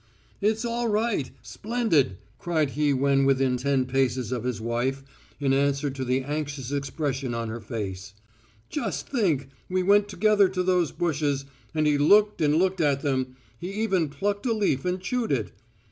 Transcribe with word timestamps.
"It's 0.41 0.65
all 0.65 0.87
right! 0.87 1.29
Splendid!" 1.43 2.17
cried 2.39 2.71
he 2.71 2.91
when 2.91 3.23
within 3.23 3.55
ten 3.55 3.85
paces 3.85 4.31
of 4.31 4.43
his 4.45 4.59
wife, 4.59 5.03
in 5.39 5.53
answer 5.53 5.91
to 5.91 6.03
the 6.03 6.21
anxious 6.23 6.71
expression 6.71 7.35
on 7.35 7.49
her 7.49 7.59
face. 7.59 8.13
"Just 8.67 9.07
think, 9.07 9.49
we 9.69 9.83
went 9.83 10.07
together 10.07 10.49
to 10.49 10.63
those 10.63 10.91
bushes, 10.91 11.45
and 11.75 11.85
he 11.85 11.99
looked 11.99 12.41
and 12.41 12.55
looked 12.55 12.81
at 12.81 13.01
them 13.01 13.35
he 13.59 13.69
even 13.73 14.09
plucked 14.09 14.47
a 14.47 14.53
leaf 14.53 14.85
and 14.85 15.01
chewed 15.01 15.31
it. 15.31 15.51